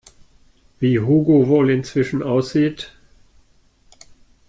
Wie 0.79 0.99
Hugo 0.99 1.47
wohl 1.47 1.69
inzwischen 1.69 2.23
aussieht? 2.23 2.91